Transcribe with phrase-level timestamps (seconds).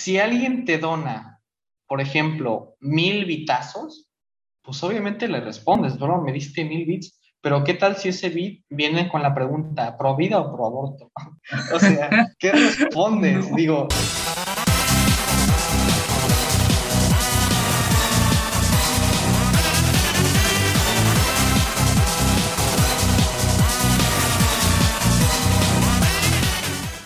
[0.00, 1.42] si alguien te dona,
[1.86, 4.08] por ejemplo, mil bitazos,
[4.62, 8.64] pues obviamente le respondes, bro, me diste mil bits, pero ¿qué tal si ese bit
[8.70, 11.12] viene con la pregunta, ¿pro vida o pro aborto?
[11.74, 13.54] o sea, ¿qué respondes?
[13.56, 13.88] Digo...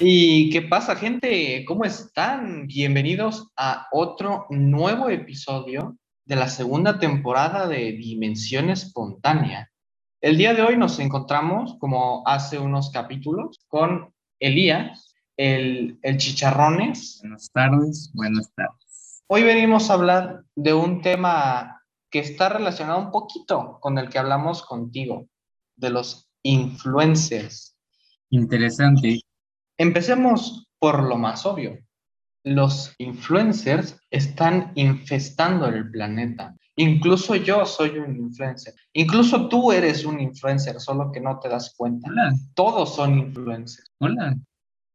[0.06, 1.64] ¿Y qué pasa, gente?
[1.66, 2.66] ¿Cómo están?
[2.66, 9.70] Bienvenidos a otro nuevo episodio de la segunda temporada de Dimensión Espontánea.
[10.20, 17.20] El día de hoy nos encontramos, como hace unos capítulos, con Elías, el, el Chicharrones.
[17.22, 19.24] Buenas tardes, buenas tardes.
[19.26, 21.80] Hoy venimos a hablar de un tema
[22.10, 25.30] que está relacionado un poquito con el que hablamos contigo,
[25.76, 27.74] de los influencers.
[28.28, 29.22] Interesante.
[29.78, 31.78] Empecemos por lo más obvio.
[32.44, 36.54] Los influencers están infestando el planeta.
[36.76, 38.74] Incluso yo soy un influencer.
[38.92, 42.08] Incluso tú eres un influencer, solo que no te das cuenta.
[42.10, 42.32] Hola.
[42.54, 43.90] Todos son influencers.
[43.98, 44.36] Hola.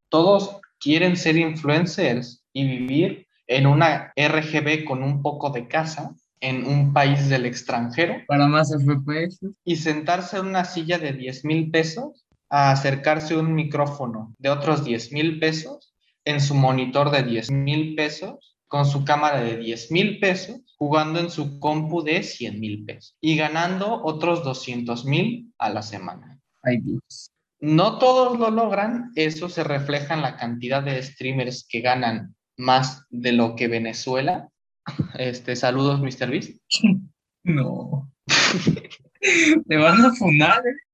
[0.09, 6.65] Todos quieren ser influencers y vivir en una RGB con un poco de casa en
[6.65, 9.39] un país del extranjero Para más FPS.
[9.65, 14.49] y sentarse en una silla de 10 mil pesos a acercarse a un micrófono de
[14.49, 15.93] otros 10 mil pesos
[16.25, 21.19] en su monitor de 10 mil pesos con su cámara de 10 mil pesos jugando
[21.19, 26.39] en su compu de 100 mil pesos y ganando otros 200 mil a la semana.
[26.63, 27.31] Ay, Dios.
[27.59, 33.05] No todos lo logran, eso se refleja en la cantidad de streamers que ganan más
[33.09, 34.49] de lo que Venezuela.
[35.19, 36.29] Este, saludos, Mr.
[36.29, 36.61] Beast.
[37.41, 38.11] No.
[39.67, 40.59] Te van a funar.
[40.59, 40.88] ¿eh?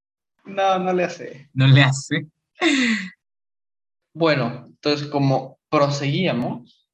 [0.45, 1.49] No, no le hace.
[1.53, 2.27] No le hace.
[4.13, 6.87] Bueno, entonces como proseguíamos,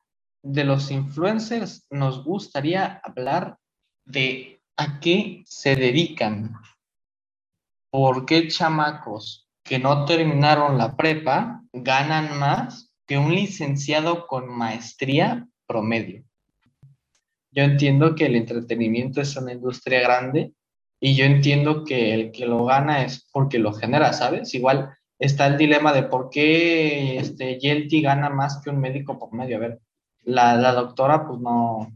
[0.44, 3.57] de los influencers nos gustaría hablar
[4.05, 6.55] de a qué se dedican.
[7.91, 15.47] ¿Por qué chamacos que no terminaron la prepa ganan más que un licenciado con maestría
[15.67, 16.23] promedio?
[17.51, 20.53] Yo entiendo que el entretenimiento es una industria grande
[21.03, 24.53] y yo entiendo que el que lo gana es porque lo genera, ¿sabes?
[24.53, 29.34] Igual está el dilema de por qué este Yelty gana más que un médico por
[29.34, 29.57] medio.
[29.57, 29.79] A ver,
[30.23, 31.91] la, la doctora pues no,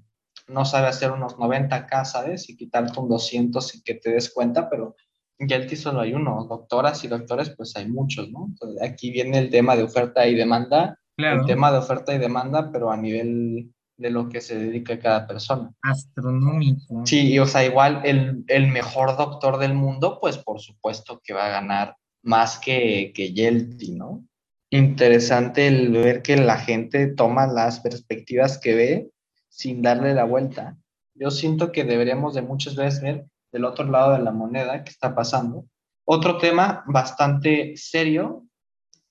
[0.48, 2.50] no sabe hacer unos 90K, ¿sabes?
[2.50, 4.96] Y quitarte un 200 y que te des cuenta, pero
[5.38, 6.46] Yelty solo hay uno.
[6.50, 8.48] Doctoras y doctores pues hay muchos, ¿no?
[8.50, 11.42] Entonces, aquí viene el tema de oferta y demanda, Claro.
[11.42, 15.26] el tema de oferta y demanda, pero a nivel de lo que se dedica cada
[15.26, 15.72] persona.
[15.82, 17.06] Astronómico.
[17.06, 21.34] Sí, y, o sea, igual el, el mejor doctor del mundo, pues por supuesto que
[21.34, 24.26] va a ganar más que, que Yelty, ¿no?
[24.70, 29.12] Interesante el ver que la gente toma las perspectivas que ve
[29.48, 30.78] sin darle la vuelta.
[31.14, 34.90] Yo siento que deberíamos de muchas veces ver del otro lado de la moneda qué
[34.90, 35.66] está pasando.
[36.04, 38.46] Otro tema bastante serio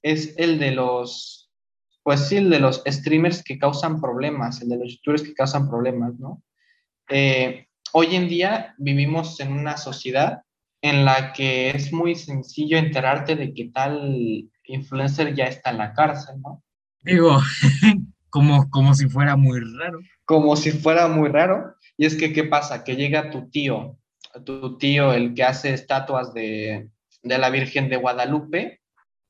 [0.03, 1.44] es el de los,
[2.05, 5.69] pues sí, el de los streamers que causan problemas, el de los youtubers que causan
[5.69, 6.43] problemas, ¿no?
[7.09, 10.43] Eh, hoy en día vivimos en una sociedad
[10.83, 15.95] en la que es muy sencillo enterarte de que tal influencer ya está en la
[15.95, 16.63] cárcel, ¿no?
[17.01, 17.41] Digo,
[18.29, 19.99] como, como si fuera muy raro.
[20.27, 21.75] Como si fuera muy raro.
[21.97, 22.85] Y es que, ¿qué pasa?
[22.85, 23.99] Que llega tu tío,
[24.45, 26.91] tu tío, el que hace estatuas de,
[27.23, 28.83] de la Virgen de Guadalupe,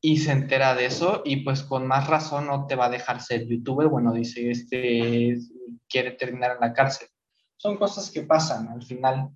[0.06, 3.22] y se entera de eso, y pues con más razón no te va a dejar
[3.22, 3.88] ser youtuber.
[3.88, 5.38] Bueno, dice, este
[5.88, 7.08] quiere terminar en la cárcel.
[7.56, 9.30] Son cosas que pasan al final.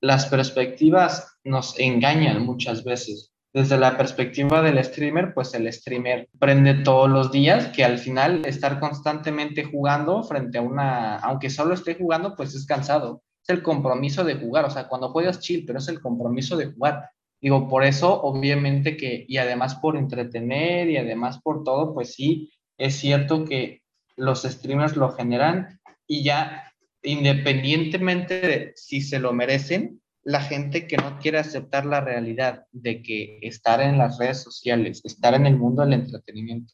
[0.00, 3.32] Las perspectivas nos engañan muchas veces.
[3.52, 8.46] Desde la perspectiva del streamer, pues el streamer prende todos los días, que al final
[8.46, 13.24] estar constantemente jugando frente a una, aunque solo esté jugando, pues es cansado.
[13.42, 16.66] Es el compromiso de jugar, o sea, cuando juegas chill, pero es el compromiso de
[16.66, 17.10] jugar.
[17.42, 22.52] Digo, por eso, obviamente que, y además por entretener y además por todo, pues sí,
[22.78, 23.82] es cierto que
[24.16, 26.72] los streamers lo generan y ya
[27.02, 33.02] independientemente de si se lo merecen, la gente que no quiere aceptar la realidad de
[33.02, 36.72] que estar en las redes sociales, estar en el mundo del entretenimiento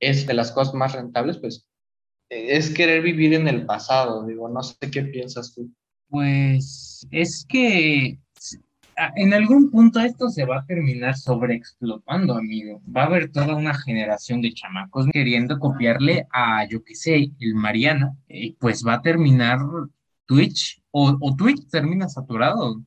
[0.00, 1.66] es de las cosas más rentables, pues
[2.30, 4.24] eh, es querer vivir en el pasado.
[4.26, 5.70] Digo, no sé qué piensas tú.
[6.08, 8.18] Pues es que
[9.16, 12.82] en algún punto esto se va a terminar sobreexplotando, amigo.
[12.84, 17.54] Va a haber toda una generación de chamacos queriendo copiarle a, yo qué sé, el
[17.54, 19.58] Mariana, y pues va a terminar
[20.26, 22.82] Twitch, o, o Twitch termina saturado,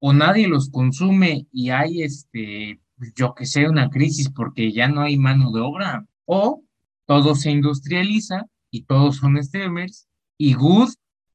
[0.00, 2.80] o nadie los consume y hay, este,
[3.16, 6.62] yo qué sé, una crisis porque ya no hay mano de obra, o
[7.06, 10.06] todo se industrializa y todos son streamers
[10.36, 10.90] y good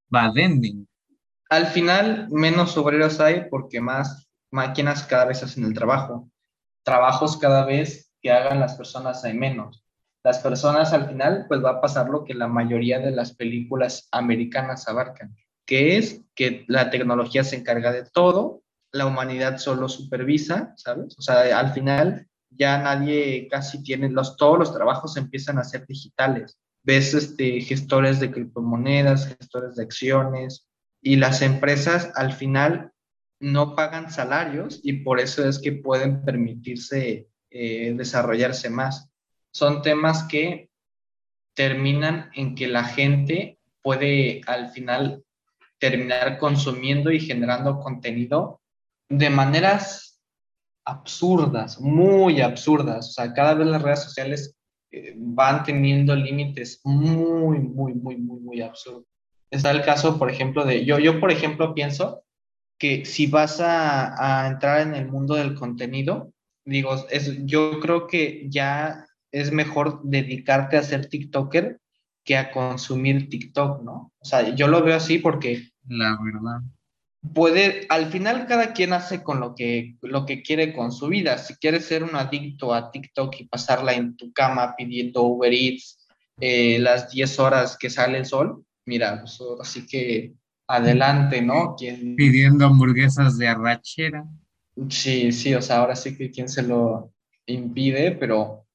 [0.09, 0.87] bad ending.
[1.53, 6.31] Al final, menos obreros hay porque más máquinas cada vez hacen el trabajo.
[6.83, 9.85] Trabajos cada vez que hagan las personas hay menos.
[10.23, 14.07] Las personas al final, pues va a pasar lo que la mayoría de las películas
[14.11, 15.35] americanas abarcan,
[15.67, 21.15] que es que la tecnología se encarga de todo, la humanidad solo supervisa, ¿sabes?
[21.19, 25.85] O sea, al final ya nadie casi tiene los, todos los trabajos empiezan a ser
[25.85, 26.57] digitales.
[26.81, 30.67] Ves este, gestores de criptomonedas, gestores de acciones,
[31.03, 32.93] y las empresas al final
[33.39, 39.11] no pagan salarios y por eso es que pueden permitirse eh, desarrollarse más.
[39.51, 40.69] Son temas que
[41.53, 45.23] terminan en que la gente puede al final
[45.77, 48.61] terminar consumiendo y generando contenido
[49.09, 50.21] de maneras
[50.85, 53.09] absurdas, muy absurdas.
[53.09, 54.55] O sea, cada vez las redes sociales
[54.89, 59.12] eh, van teniendo límites muy, muy, muy, muy, muy absurdos.
[59.53, 62.23] Está el caso, por ejemplo, de yo, yo por ejemplo, pienso
[62.77, 66.31] que si vas a, a entrar en el mundo del contenido,
[66.65, 71.79] digo, es, yo creo que ya es mejor dedicarte a ser TikToker
[72.23, 74.11] que a consumir TikTok, ¿no?
[74.19, 75.69] O sea, yo lo veo así porque...
[75.87, 76.61] La verdad
[77.31, 81.37] puede, al final cada quien hace con lo que, lo que quiere con su vida.
[81.37, 86.05] Si quieres ser un adicto a TikTok y pasarla en tu cama pidiendo Uber Eats
[86.39, 90.33] eh, las 10 horas que sale el sol, mira, pues así que
[90.67, 91.75] adelante, ¿no?
[91.77, 94.25] Pidiendo hamburguesas de arrachera.
[94.89, 97.13] Sí, sí, o sea, ahora sí que quien se lo
[97.45, 98.65] impide, pero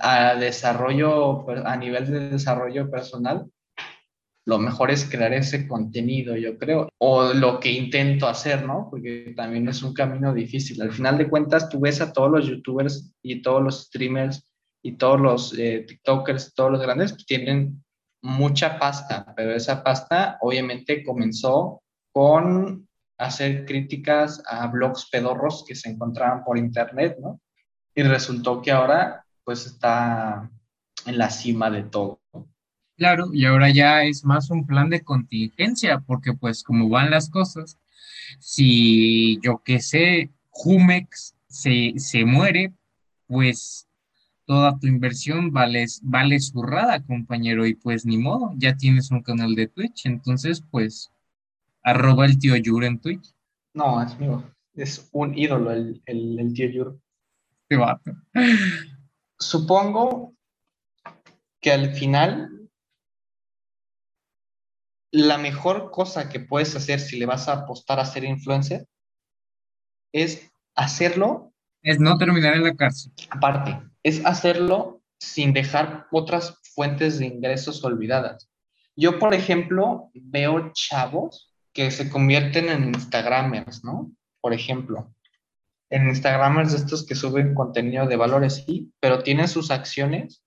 [0.00, 3.46] a desarrollo, a nivel de desarrollo personal,
[4.46, 8.88] lo mejor es crear ese contenido, yo creo, o lo que intento hacer, ¿no?
[8.90, 10.82] Porque también es un camino difícil.
[10.82, 14.46] Al final de cuentas, tú ves a todos los youtubers y todos los streamers
[14.82, 17.83] y todos los eh, TikTokers, todos los grandes, pues tienen
[18.24, 22.88] mucha pasta, pero esa pasta obviamente comenzó con
[23.18, 27.38] hacer críticas a blogs pedorros que se encontraban por internet, ¿no?
[27.94, 30.50] Y resultó que ahora pues está
[31.04, 32.22] en la cima de todo.
[32.96, 37.28] Claro, y ahora ya es más un plan de contingencia, porque pues como van las
[37.28, 37.78] cosas,
[38.38, 42.72] si yo qué sé, Jumex se, se muere,
[43.26, 43.83] pues
[44.46, 49.54] toda tu inversión vale, vale zurrada, compañero, y pues ni modo, ya tienes un canal
[49.54, 51.10] de Twitch, entonces pues
[51.82, 53.34] arroba el tío Yur en Twitch.
[53.74, 54.44] No, es mío,
[54.74, 57.00] es un ídolo el, el, tío Yur.
[57.72, 58.00] Va.
[59.38, 60.34] Supongo
[61.60, 62.70] que al final
[65.10, 68.86] la mejor cosa que puedes hacer si le vas a apostar a ser influencer
[70.12, 71.52] es hacerlo.
[71.82, 73.12] Es no terminar en la cárcel.
[73.30, 78.48] Aparte, es hacerlo sin dejar otras fuentes de ingresos olvidadas.
[78.94, 84.12] Yo, por ejemplo, veo chavos que se convierten en Instagramers, ¿no?
[84.40, 85.12] Por ejemplo,
[85.90, 90.44] en Instagramers estos que suben contenido de valores, sí, pero tienen sus acciones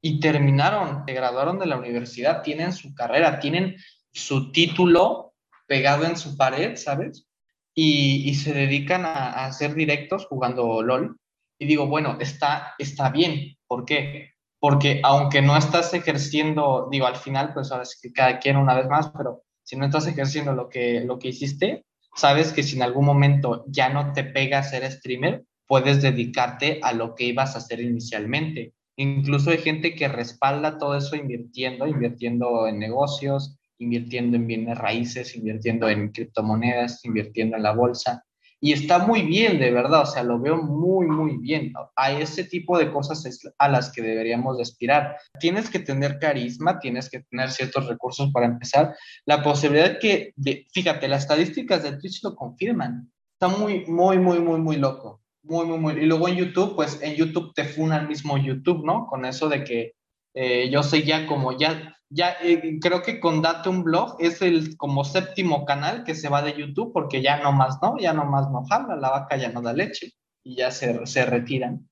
[0.00, 3.76] y terminaron, se graduaron de la universidad, tienen su carrera, tienen
[4.12, 5.34] su título
[5.66, 7.26] pegado en su pared, ¿sabes?
[7.74, 11.16] Y, se dedican a, hacer directos jugando LOL.
[11.58, 13.56] Y digo, bueno, está, está bien.
[13.66, 14.32] ¿Por qué?
[14.60, 18.74] Porque aunque no estás ejerciendo, digo, al final, pues ahora sí que cada quien una
[18.74, 21.84] vez más, pero si no estás ejerciendo lo que, lo que hiciste,
[22.14, 26.92] sabes que si en algún momento ya no te pega ser streamer, puedes dedicarte a
[26.92, 28.72] lo que ibas a hacer inicialmente.
[28.96, 35.36] Incluso hay gente que respalda todo eso invirtiendo, invirtiendo en negocios, invirtiendo en bienes raíces,
[35.36, 38.24] invirtiendo en criptomonedas, invirtiendo en la bolsa.
[38.60, 41.72] Y está muy bien, de verdad, o sea, lo veo muy, muy bien.
[41.94, 45.16] A ese tipo de cosas es a las que deberíamos aspirar.
[45.38, 48.96] Tienes que tener carisma, tienes que tener ciertos recursos para empezar.
[49.26, 50.34] La posibilidad que,
[50.72, 53.12] fíjate, las estadísticas de Twitch lo confirman.
[53.40, 55.22] Está muy, muy, muy, muy, muy loco.
[55.44, 55.92] Muy, muy, muy.
[55.92, 59.06] Y luego en YouTube, pues en YouTube te funa el mismo YouTube, ¿no?
[59.06, 59.94] Con eso de que
[60.34, 64.40] eh, yo sé ya como ya, ya eh, creo que con Date un Blog es
[64.42, 67.98] el como séptimo canal que se va de YouTube porque ya no más, ¿no?
[67.98, 70.12] Ya no más no jala, la vaca ya no da leche
[70.42, 71.88] y ya se, se retiran.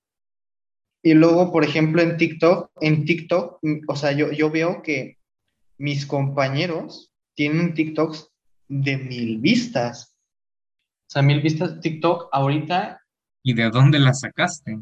[1.03, 5.17] Y luego, por ejemplo, en TikTok, en TikTok, o sea, yo, yo veo que
[5.77, 8.29] mis compañeros tienen TikToks
[8.67, 10.17] de mil vistas.
[11.07, 13.01] O sea, mil vistas TikTok ahorita
[13.43, 14.77] ¿Y de dónde la sacaste?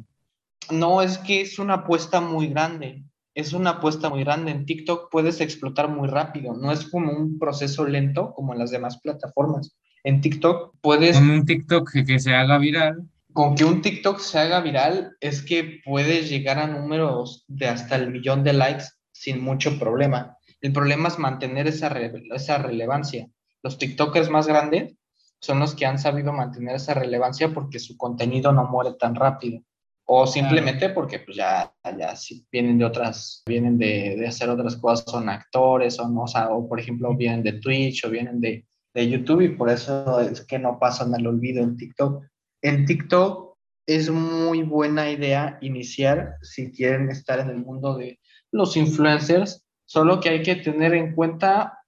[0.71, 3.03] No, es que es una apuesta muy grande.
[3.35, 4.51] Es una apuesta muy grande.
[4.51, 6.53] En TikTok puedes explotar muy rápido.
[6.53, 9.75] No es como un proceso lento como en las demás plataformas.
[10.05, 11.17] En TikTok puedes...
[11.17, 13.09] Con un TikTok que se haga viral.
[13.33, 17.97] Con que un TikTok se haga viral es que puedes llegar a números de hasta
[17.97, 20.37] el millón de likes sin mucho problema.
[20.61, 21.87] El problema es mantener esa,
[22.33, 23.27] esa relevancia.
[23.61, 24.95] Los TikTokers más grandes
[25.41, 29.61] son los que han sabido mantener esa relevancia porque su contenido no muere tan rápido.
[30.07, 34.75] O simplemente porque pues ya, ya si vienen de otras, vienen de, de, hacer otras
[34.77, 38.67] cosas, son actores no, o, sea, o por ejemplo vienen de Twitch o vienen de,
[38.93, 42.23] de YouTube y por eso es que no pasan al olvido en TikTok.
[42.61, 43.55] En TikTok
[43.87, 48.19] es muy buena idea iniciar si quieren estar en el mundo de
[48.51, 51.79] los influencers, solo que hay que tener en cuenta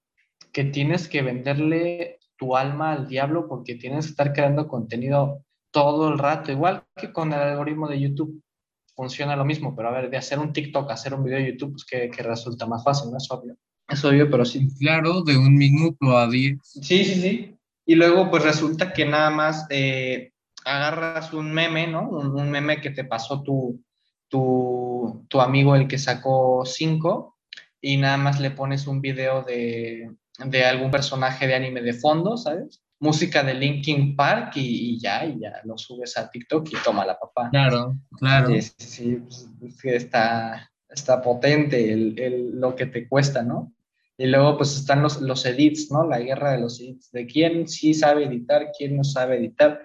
[0.51, 5.43] que tienes que venderle tu alma al diablo porque tienes que estar creando contenido
[5.77, 8.41] todo el rato, igual que con el algoritmo de YouTube.
[8.95, 11.51] Funciona lo mismo, pero a ver, de hacer un TikTok a hacer un video de
[11.51, 13.17] YouTube, pues que, resulta más fácil, ¿no?
[13.17, 13.55] Es obvio.
[13.87, 14.67] Es obvio, pero sí.
[14.79, 16.57] Claro, de un minuto a diez.
[16.63, 17.55] Sí, sí, sí.
[17.85, 20.31] Y luego, pues resulta que nada más eh,
[20.65, 22.09] agarras un meme, ¿no?
[22.09, 23.79] Un, meme que te pasó tu,
[24.29, 27.37] tu, tu amigo, el que sacó cinco,
[27.79, 30.09] y nada más le pones un video de,
[30.43, 32.81] de algún personaje de anime de fondo, ¿sabes?
[32.99, 37.17] Música de Linkin Park y, ya, y ya lo subes a TikTok y toma la
[37.17, 37.49] papá.
[37.49, 38.49] Claro, claro.
[38.49, 39.19] Sí, sí,
[39.59, 43.73] pues, está, está potente el, el, lo que te cuesta, ¿no?
[44.17, 46.03] Y luego pues están los, los edits, ¿no?
[46.07, 49.83] La guerra de los edits, de quién sí sabe editar, quién no sabe editar.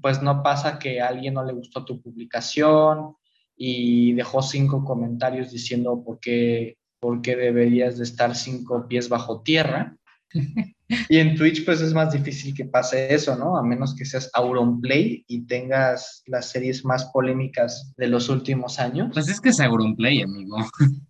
[0.00, 3.16] Pues no pasa que a alguien no le gustó tu publicación
[3.56, 9.42] y dejó cinco comentarios diciendo por qué, por qué deberías de estar cinco pies bajo
[9.42, 9.96] tierra.
[11.08, 13.56] Y en Twitch, pues es más difícil que pase eso, ¿no?
[13.56, 19.10] A menos que seas Auronplay y tengas las series más polémicas de los últimos años.
[19.12, 20.58] Pues es que es Auronplay, amigo.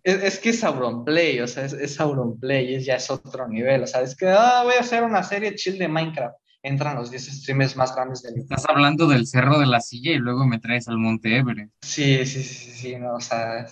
[0.03, 3.83] Es, que es Auronplay, o sea, es, es Auronplay, es, ya es otro nivel.
[3.83, 6.35] O sea, es que ah, voy a hacer una serie chill de Minecraft.
[6.63, 8.55] Entran los 10 streamers más grandes del mundo.
[8.55, 11.71] Estás hablando del Cerro de la Silla y luego me traes al Monte Everest.
[11.83, 13.67] Sí, sí, sí, sí, no, o sea,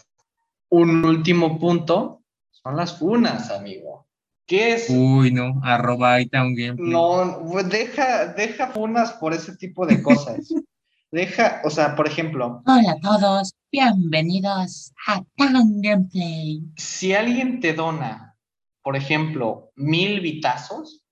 [0.69, 4.07] un último punto son las funas, amigo.
[4.45, 4.89] ¿Qué es?
[4.89, 6.91] Uy, no, arroba un gameplay.
[6.91, 10.53] No, deja, deja funas por ese tipo de cosas.
[11.11, 12.61] deja, o sea, por ejemplo.
[12.65, 16.61] Hola a todos, bienvenidos a Town Gameplay.
[16.75, 18.35] Si alguien te dona,
[18.81, 21.05] por ejemplo, mil bitazos,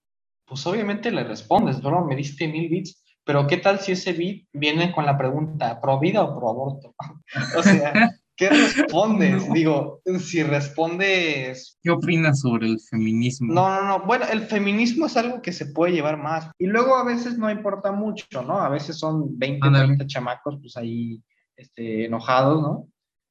[0.46, 4.50] pues obviamente le respondes, bro, me diste mil bits, pero ¿qué tal si ese bit
[4.52, 6.96] viene con la pregunta, ¿pro vida o pro aborto?
[7.58, 9.54] o sea, ¿Qué respondes?
[9.54, 11.78] Digo, si respondes...
[11.84, 13.54] ¿Qué opinas sobre el feminismo?
[13.54, 14.06] No, no, no.
[14.08, 16.50] Bueno, el feminismo es algo que se puede llevar más.
[16.58, 18.60] Y luego a veces no importa mucho, ¿no?
[18.60, 21.22] A veces son 20, 30 chamacos, pues ahí
[21.56, 22.88] este, enojados, ¿no?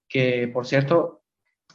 [0.08, 1.24] Que, por cierto,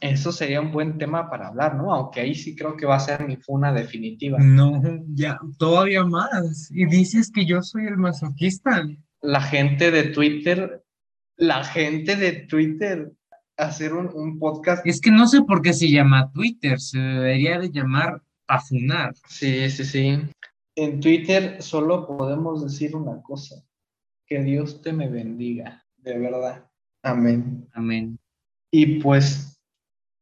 [0.00, 1.92] eso sería un buen tema para hablar, ¿no?
[1.92, 4.38] Aunque ahí sí creo que va a ser mi funa definitiva.
[4.38, 6.70] No, ya, todavía más.
[6.70, 8.82] Y dices que yo soy el masoquista.
[9.20, 10.86] La gente de Twitter
[11.36, 13.12] la gente de Twitter
[13.56, 14.86] hacer un, podcast.
[14.86, 19.14] Es que no sé por qué se llama Twitter, se debería de llamar Afunar.
[19.28, 20.18] Sí, sí, sí.
[20.76, 23.56] En Twitter solo podemos decir una cosa,
[24.26, 26.68] que Dios te me bendiga, de verdad.
[27.02, 27.68] Amén.
[27.72, 28.18] Amén.
[28.70, 29.60] Y pues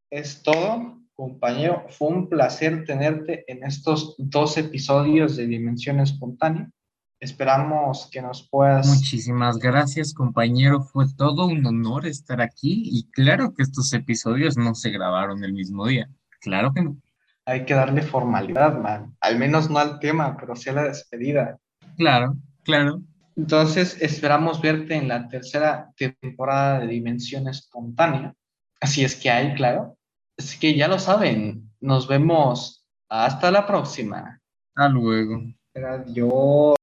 [0.09, 1.85] es todo, compañero.
[1.89, 6.71] Fue un placer tenerte en estos dos episodios de Dimensión Espontánea.
[7.19, 8.87] Esperamos que nos puedas.
[8.87, 10.81] Muchísimas gracias, compañero.
[10.81, 15.53] Fue todo un honor estar aquí y claro que estos episodios no se grabaron el
[15.53, 16.09] mismo día.
[16.41, 16.97] Claro que no.
[17.45, 19.15] Hay que darle formalidad, man.
[19.21, 21.57] Al menos no al tema, pero sí a la despedida.
[21.97, 23.01] Claro, claro.
[23.35, 28.33] Entonces, esperamos verte en la tercera temporada de Dimensión Espontánea.
[28.79, 29.97] Así es que hay, claro.
[30.37, 31.71] Así que ya lo saben.
[31.79, 32.85] Nos vemos.
[33.09, 34.41] Hasta la próxima.
[34.75, 35.41] Hasta luego.
[35.75, 36.75] Adiós.